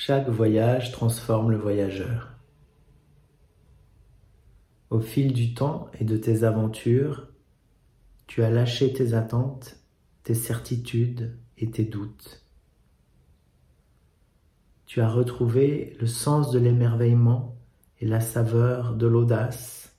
Chaque 0.00 0.28
voyage 0.28 0.92
transforme 0.92 1.50
le 1.50 1.56
voyageur. 1.56 2.32
Au 4.90 5.00
fil 5.00 5.32
du 5.32 5.54
temps 5.54 5.88
et 5.98 6.04
de 6.04 6.16
tes 6.16 6.44
aventures, 6.44 7.26
tu 8.28 8.44
as 8.44 8.50
lâché 8.50 8.92
tes 8.92 9.14
attentes, 9.14 9.80
tes 10.22 10.36
certitudes 10.36 11.36
et 11.56 11.72
tes 11.72 11.84
doutes. 11.84 12.44
Tu 14.86 15.00
as 15.00 15.08
retrouvé 15.08 15.96
le 15.98 16.06
sens 16.06 16.52
de 16.52 16.60
l'émerveillement 16.60 17.56
et 17.98 18.06
la 18.06 18.20
saveur 18.20 18.94
de 18.94 19.08
l'audace. 19.08 19.96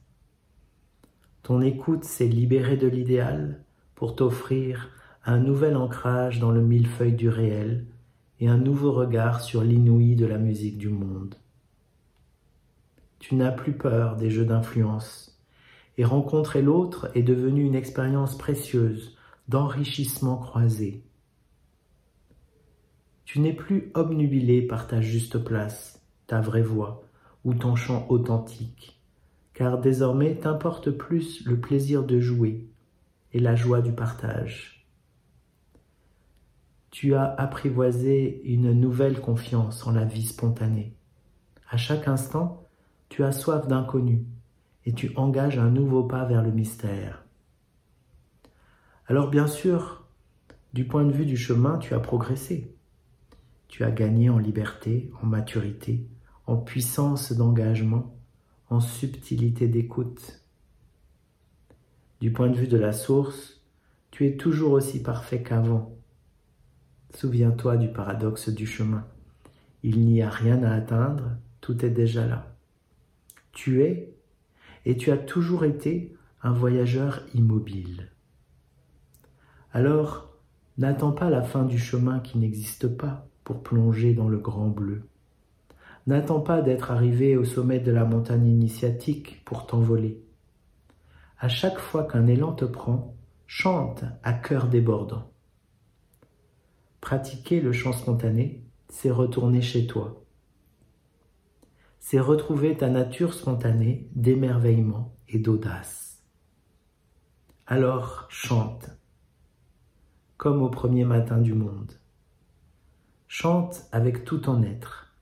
Ton 1.44 1.60
écoute 1.60 2.06
s'est 2.06 2.30
libérée 2.30 2.78
de 2.78 2.88
l'idéal 2.88 3.66
pour 3.96 4.16
t'offrir 4.16 4.92
un 5.26 5.40
nouvel 5.40 5.76
ancrage 5.76 6.40
dans 6.40 6.52
le 6.52 6.62
millefeuille 6.62 7.18
du 7.18 7.28
réel 7.28 7.86
et 8.40 8.48
un 8.48 8.58
nouveau 8.58 8.92
regard 8.92 9.42
sur 9.42 9.64
l'inouï 9.64 10.16
de 10.16 10.26
la 10.26 10.38
musique 10.38 10.78
du 10.78 10.90
monde. 10.90 11.36
Tu 13.20 13.36
n'as 13.36 13.52
plus 13.52 13.74
peur 13.74 14.16
des 14.16 14.30
jeux 14.30 14.46
d'influence, 14.46 15.38
et 15.98 16.06
rencontrer 16.06 16.62
l'autre 16.62 17.12
est 17.16 17.24
devenu 17.24 17.66
une 17.66 17.76
expérience 17.76 18.38
précieuse 18.38 19.18
d'enrichissement 19.50 20.38
croisé. 20.38 21.04
Tu 23.26 23.42
n'es 23.42 23.54
plus 23.54 23.92
obnubilé 23.94 24.62
par 24.62 24.88
ta 24.88 25.02
juste 25.02 25.38
place, 25.38 26.02
ta 26.28 26.40
vraie 26.40 26.62
voix 26.62 27.04
ou 27.44 27.54
ton 27.54 27.76
chant 27.76 28.06
authentique, 28.10 29.00
car 29.54 29.80
désormais 29.80 30.36
t'importe 30.36 30.92
plus 30.92 31.46
le 31.46 31.60
plaisir 31.60 32.04
de 32.04 32.20
jouer 32.20 32.66
et 33.34 33.40
la 33.40 33.56
joie 33.56 33.82
du 33.82 33.92
partage 33.92 34.79
tu 36.92 37.14
as 37.14 37.34
apprivoisé 37.36 38.42
une 38.46 38.74
nouvelle 38.74 39.22
confiance 39.22 39.86
en 39.86 39.92
la 39.92 40.06
vie 40.06 40.26
spontanée. 40.26 40.96
À 41.70 41.78
chaque 41.78 42.08
instant, 42.08 42.66
tu 43.10 43.24
as 43.24 43.32
soif 43.32 43.68
d'inconnu 43.68 44.26
et 44.86 44.94
tu 44.94 45.12
engages 45.16 45.60
un 45.60 45.70
nouveau 45.70 46.04
pas 46.04 46.26
vers 46.26 46.42
le 46.42 46.52
mystère. 46.52 47.26
Alors 49.08 49.30
bien 49.30 49.48
sûr, 49.48 50.08
du 50.74 50.86
point 50.86 51.04
de 51.04 51.12
vue 51.12 51.26
du 51.26 51.38
chemin, 51.38 51.78
tu 51.78 51.94
as 51.94 52.00
progressé. 52.00 52.76
Tu 53.68 53.84
as 53.84 53.92
gagné 53.92 54.30
en 54.30 54.40
liberté, 54.40 55.12
en 55.22 55.28
maturité, 55.28 56.08
en 56.48 56.58
puissance 56.58 57.34
d'engagement, 57.34 58.16
en 58.70 58.80
subtilité 58.80 59.68
d'écoute. 59.68 60.44
Du 62.20 62.32
point 62.32 62.50
de 62.50 62.56
vue 62.56 62.68
de 62.68 62.78
la 62.78 62.94
source, 62.94 63.62
tu 64.10 64.26
es 64.26 64.38
toujours 64.38 64.72
aussi 64.72 65.04
parfait 65.04 65.44
qu'avant 65.44 65.99
Souviens-toi 67.16 67.78
du 67.78 67.90
paradoxe 67.90 68.50
du 68.50 68.68
chemin. 68.68 69.06
Il 69.84 70.06
n'y 70.06 70.22
a 70.22 70.30
rien 70.30 70.64
à 70.64 70.74
atteindre, 70.74 71.32
tout 71.62 71.86
est 71.86 71.90
déjà 71.90 72.26
là. 72.26 72.56
Tu 73.52 73.84
es, 73.84 74.14
et 74.86 74.96
tu 74.98 75.12
as 75.12 75.18
toujours 75.18 75.66
été, 75.66 76.16
un 76.42 76.52
voyageur 76.52 77.22
immobile. 77.34 78.10
Alors, 79.74 80.34
n'attends 80.78 81.12
pas 81.12 81.30
la 81.30 81.42
fin 81.42 81.64
du 81.64 81.78
chemin 81.78 82.20
qui 82.20 82.38
n'existe 82.38 82.88
pas 82.88 83.28
pour 83.44 83.62
plonger 83.62 84.14
dans 84.14 84.30
le 84.30 84.38
grand 84.38 84.70
bleu. 84.70 85.04
N'attends 86.08 86.40
pas 86.40 86.62
d'être 86.62 86.92
arrivé 86.92 87.36
au 87.36 87.44
sommet 87.44 87.80
de 87.80 87.92
la 87.92 88.06
montagne 88.06 88.48
initiatique 88.48 89.44
pour 89.46 89.68
t'envoler. 89.68 90.22
À 91.40 91.50
chaque 91.50 91.80
fois 91.80 92.04
qu'un 92.04 92.28
élan 92.28 92.54
te 92.54 92.66
prend, 92.66 93.16
chante 93.48 94.04
à 94.24 94.34
cœur 94.34 94.68
débordant. 94.68 95.30
Pratiquer 97.02 97.62
le 97.62 97.72
chant 97.72 97.94
spontané, 97.94 98.64
c'est 98.90 99.12
retourner 99.12 99.62
chez 99.62 99.88
toi. 99.88 100.24
C'est 102.00 102.20
retrouver 102.20 102.76
ta 102.76 102.90
nature 102.90 103.34
spontanée 103.34 104.10
d'émerveillement 104.16 105.16
et 105.28 105.40
d'audace. 105.40 106.24
Alors 107.68 108.26
chante, 108.30 108.90
comme 110.38 110.64
au 110.64 110.70
premier 110.70 111.06
matin 111.06 111.38
du 111.38 111.54
monde. 111.54 111.94
Chante 113.28 113.88
avec 113.92 114.26
tout 114.26 114.40
ton 114.40 114.64
être, 114.64 115.16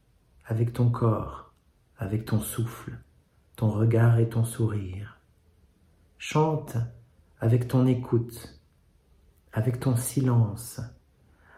avec 0.45 0.71
ton 0.71 0.89
corps, 0.89 1.53
avec 1.97 2.23
ton 2.23 2.39
souffle, 2.39 2.97
ton 3.55 3.69
regard 3.69 4.17
et 4.19 4.29
ton 4.29 4.45
sourire. 4.45 5.19
Chante 6.17 6.77
avec 7.39 7.67
ton 7.67 7.85
écoute, 7.85 8.61
avec 9.51 9.79
ton 9.79 9.95
silence, 9.95 10.79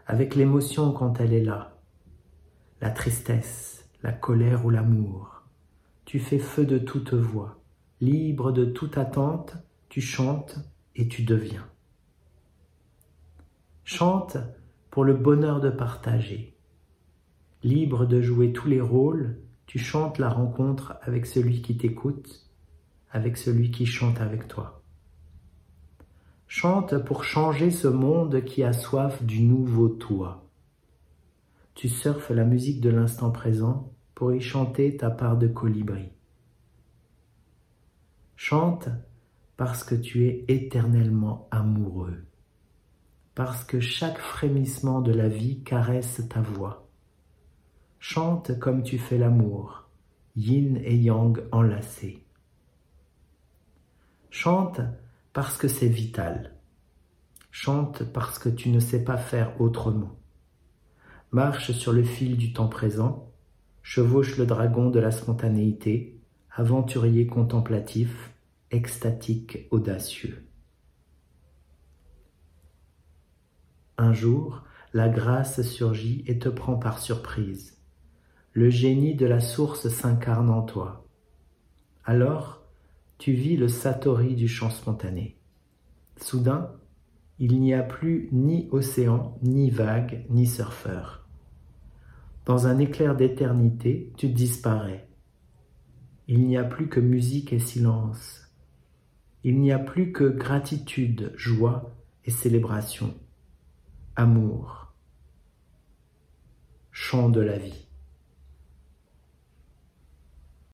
avec 0.09 0.33
l'émotion 0.33 0.91
quand 0.91 1.19
elle 1.19 1.33
est 1.33 1.43
là, 1.43 1.77
la 2.81 2.89
tristesse, 2.89 3.87
la 4.01 4.11
colère 4.11 4.65
ou 4.65 4.71
l'amour. 4.71 5.43
Tu 6.03 6.17
fais 6.17 6.39
feu 6.39 6.65
de 6.65 6.79
toute 6.79 7.13
voix, 7.13 7.61
libre 8.01 8.51
de 8.51 8.65
toute 8.65 8.97
attente, 8.97 9.55
tu 9.87 10.01
chantes 10.01 10.57
et 10.95 11.07
tu 11.07 11.21
deviens. 11.21 11.63
Chante 13.83 14.37
pour 14.89 15.03
le 15.03 15.13
bonheur 15.13 15.61
de 15.61 15.69
partager. 15.69 16.57
Libre 17.61 18.07
de 18.07 18.19
jouer 18.19 18.51
tous 18.51 18.67
les 18.67 18.81
rôles, 18.81 19.39
tu 19.67 19.77
chantes 19.77 20.17
la 20.17 20.29
rencontre 20.29 20.97
avec 21.03 21.27
celui 21.27 21.61
qui 21.61 21.77
t'écoute, 21.77 22.49
avec 23.11 23.37
celui 23.37 23.69
qui 23.69 23.85
chante 23.85 24.21
avec 24.21 24.47
toi. 24.47 24.78
Chante 26.51 26.97
pour 26.97 27.25
changer 27.25 27.69
ce 27.69 27.87
monde 27.87 28.43
qui 28.43 28.63
a 28.63 28.73
soif 28.73 29.21
du 29.21 29.43
nouveau 29.43 29.87
toi. 29.87 30.49
Tu 31.75 31.87
surfes 31.87 32.31
la 32.31 32.43
musique 32.43 32.81
de 32.81 32.89
l'instant 32.89 33.29
présent 33.29 33.93
pour 34.15 34.33
y 34.33 34.41
chanter 34.41 34.97
ta 34.97 35.11
part 35.11 35.37
de 35.37 35.47
colibri. 35.47 36.09
Chante 38.35 38.89
parce 39.57 39.83
que 39.83 39.93
tu 39.93 40.25
es 40.25 40.45
éternellement 40.47 41.47
amoureux, 41.51 42.25
parce 43.35 43.63
que 43.63 43.79
chaque 43.79 44.17
frémissement 44.17 45.01
de 45.01 45.13
la 45.13 45.29
vie 45.29 45.61
caresse 45.61 46.23
ta 46.29 46.41
voix. 46.41 46.89
Chante 47.99 48.57
comme 48.57 48.81
tu 48.81 48.97
fais 48.97 49.19
l'amour, 49.19 49.87
yin 50.35 50.77
et 50.83 50.97
yang 50.97 51.43
enlacés. 51.51 52.25
Chante 54.31 54.81
parce 55.39 55.55
que 55.55 55.69
c'est 55.69 55.87
vital. 55.87 56.51
Chante 57.49 58.03
parce 58.03 58.39
que 58.39 58.49
tu 58.49 58.67
ne 58.67 58.81
sais 58.81 59.05
pas 59.05 59.15
faire 59.15 59.61
autrement. 59.61 60.19
Marche 61.31 61.71
sur 61.71 61.93
le 61.93 62.03
fil 62.03 62.35
du 62.35 62.51
temps 62.51 62.67
présent, 62.67 63.31
chevauche 63.81 64.37
le 64.37 64.45
dragon 64.45 64.89
de 64.89 64.99
la 64.99 65.11
spontanéité, 65.11 66.19
aventurier 66.51 67.25
contemplatif, 67.25 68.33
extatique, 68.69 69.69
audacieux. 69.71 70.45
Un 73.97 74.11
jour, 74.11 74.63
la 74.91 75.07
grâce 75.07 75.61
surgit 75.61 76.25
et 76.27 76.37
te 76.37 76.49
prend 76.49 76.75
par 76.75 76.99
surprise. 76.99 77.77
Le 78.51 78.69
génie 78.69 79.15
de 79.15 79.25
la 79.25 79.39
source 79.39 79.87
s'incarne 79.87 80.49
en 80.49 80.63
toi. 80.63 81.07
Alors, 82.03 82.58
tu 83.19 83.33
vis 83.33 83.57
le 83.57 83.67
satori 83.67 84.33
du 84.33 84.47
chant 84.47 84.69
spontané. 84.69 85.37
Soudain, 86.15 86.71
il 87.37 87.59
n'y 87.59 87.73
a 87.73 87.83
plus 87.83 88.29
ni 88.31 88.69
océan, 88.71 89.37
ni 89.43 89.69
vague, 89.69 90.25
ni 90.29 90.47
surfeur. 90.47 91.27
Dans 92.45 92.65
un 92.65 92.79
éclair 92.79 93.15
d'éternité, 93.15 94.13
tu 94.17 94.29
disparais. 94.29 95.07
Il 96.27 96.47
n'y 96.47 96.57
a 96.57 96.63
plus 96.63 96.87
que 96.87 97.01
musique 97.01 97.51
et 97.51 97.59
silence. 97.59 98.49
Il 99.43 99.59
n'y 99.59 99.73
a 99.73 99.79
plus 99.79 100.13
que 100.13 100.23
gratitude, 100.23 101.33
joie 101.35 101.93
et 102.23 102.31
célébration. 102.31 103.13
Amour. 104.15 104.93
Chant 106.91 107.29
de 107.29 107.41
la 107.41 107.57
vie. 107.57 107.88